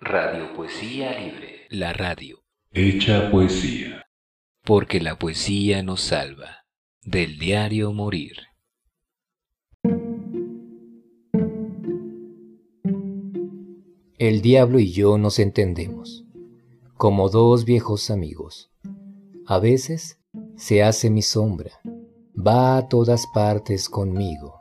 Radio 0.00 0.54
Poesía 0.54 1.18
Libre. 1.18 1.66
La 1.70 1.92
radio. 1.92 2.44
Hecha 2.70 3.32
poesía. 3.32 4.06
Porque 4.62 5.00
la 5.00 5.18
poesía 5.18 5.82
nos 5.82 6.02
salva. 6.02 6.64
Del 7.02 7.36
diario 7.36 7.92
Morir. 7.92 8.36
El 14.18 14.40
diablo 14.40 14.78
y 14.78 14.92
yo 14.92 15.18
nos 15.18 15.40
entendemos, 15.40 16.24
como 16.94 17.28
dos 17.28 17.64
viejos 17.64 18.10
amigos. 18.10 18.70
A 19.46 19.58
veces 19.58 20.20
se 20.56 20.84
hace 20.84 21.10
mi 21.10 21.22
sombra, 21.22 21.72
va 22.34 22.76
a 22.76 22.88
todas 22.88 23.26
partes 23.34 23.88
conmigo. 23.88 24.60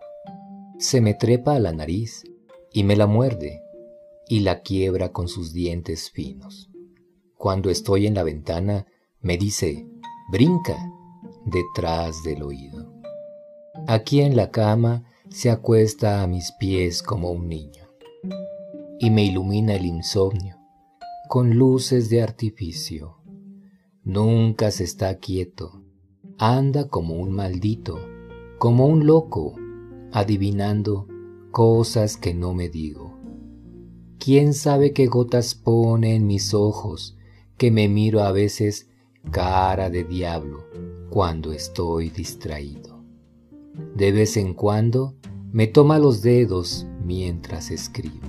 Se 0.80 1.00
me 1.00 1.14
trepa 1.14 1.54
a 1.54 1.60
la 1.60 1.74
nariz 1.74 2.24
y 2.74 2.84
me 2.84 2.96
la 2.96 3.06
muerde 3.06 3.62
y 4.30 4.42
la 4.42 4.62
quiebra 4.62 5.12
con 5.12 5.28
sus 5.28 5.54
dientes 5.54 6.12
finos. 6.12 6.70
Cuando 7.36 7.70
estoy 7.70 8.08
en 8.08 8.14
la 8.14 8.24
ventana, 8.24 8.86
me 9.22 9.38
dice, 9.38 9.88
brinca, 10.32 10.78
detrás 11.46 12.24
del 12.24 12.44
oído. 12.44 12.94
Aquí 13.88 14.22
en 14.22 14.36
la 14.36 14.52
cama 14.52 15.06
se 15.30 15.50
acuesta 15.50 16.22
a 16.22 16.28
mis 16.28 16.52
pies 16.54 17.04
como 17.04 17.32
un 17.32 17.48
niño 17.48 17.88
y 19.00 19.10
me 19.12 19.24
ilumina 19.24 19.76
el 19.76 19.86
insomnio 19.86 20.58
con 21.28 21.58
luces 21.58 22.10
de 22.10 22.22
artificio. 22.22 23.18
Nunca 24.04 24.72
se 24.72 24.86
está 24.86 25.18
quieto, 25.18 25.84
anda 26.38 26.88
como 26.88 27.16
un 27.16 27.32
maldito, 27.32 28.00
como 28.58 28.88
un 28.88 29.06
loco, 29.06 29.56
adivinando 30.14 31.08
cosas 31.52 32.16
que 32.16 32.34
no 32.34 32.54
me 32.54 32.70
digo. 32.70 33.17
¿Quién 34.28 34.54
sabe 34.54 34.92
qué 34.92 35.06
gotas 35.06 35.56
pone 35.56 36.14
en 36.14 36.28
mis 36.28 36.54
ojos 36.54 37.16
que 37.58 37.72
me 37.72 37.88
miro 37.88 38.24
a 38.24 38.34
veces 38.34 38.90
cara 39.32 39.90
de 39.90 40.04
diablo 40.04 40.66
cuando 41.10 41.54
estoy 41.54 42.10
distraído? 42.10 43.02
De 43.96 44.12
vez 44.12 44.36
en 44.36 44.54
cuando 44.54 45.16
me 45.54 45.68
toma 45.68 45.98
los 45.98 46.22
dedos 46.24 46.86
mientras 47.06 47.72
escribo. 47.72 48.28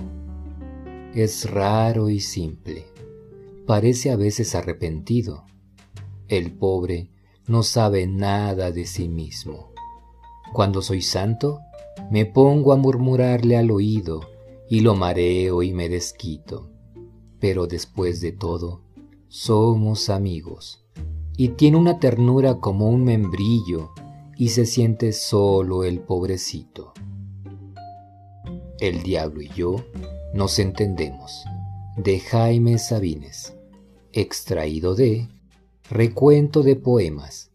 Es 1.13 1.51
raro 1.51 2.07
y 2.09 2.21
simple. 2.21 2.85
Parece 3.67 4.09
a 4.09 4.15
veces 4.15 4.55
arrepentido. 4.55 5.43
El 6.29 6.53
pobre 6.53 7.09
no 7.45 7.61
sabe 7.61 8.07
nada 8.07 8.71
de 8.71 8.85
sí 8.85 9.09
mismo. 9.09 9.73
Cuando 10.53 10.81
soy 10.81 11.01
santo, 11.01 11.59
me 12.09 12.25
pongo 12.25 12.71
a 12.71 12.77
murmurarle 12.77 13.57
al 13.57 13.69
oído 13.69 14.38
y 14.69 14.81
lo 14.81 14.95
mareo 14.95 15.63
y 15.63 15.73
me 15.73 15.89
desquito. 15.89 16.69
Pero 17.39 17.65
después 17.67 18.21
de 18.21 18.31
todo, 18.31 18.83
somos 19.27 20.09
amigos. 20.09 20.85
Y 21.35 21.49
tiene 21.49 21.77
una 21.77 21.99
ternura 21.99 22.59
como 22.59 22.89
un 22.89 23.03
membrillo 23.03 23.91
y 24.37 24.49
se 24.49 24.65
siente 24.65 25.13
solo 25.13 25.83
el 25.83 26.01
pobrecito. 26.01 26.93
El 28.79 29.03
diablo 29.03 29.41
y 29.41 29.49
yo 29.49 29.83
nos 30.33 30.59
entendemos. 30.59 31.43
De 31.97 32.19
Jaime 32.19 32.77
Sabines. 32.77 33.55
Extraído 34.13 34.93
de 34.95 35.27
Recuento 35.89 36.61
de 36.61 36.75
Poemas, 36.75 37.49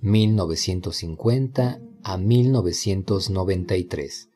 1950 0.00 1.80
a 2.02 2.16
1993. 2.16 4.28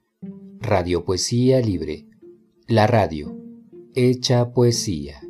Radio 0.61 1.05
Poesía 1.05 1.61
Libre 1.61 2.09
la 2.67 2.87
radio, 2.87 3.37
hecha 3.95 4.53
poesía. 4.53 5.24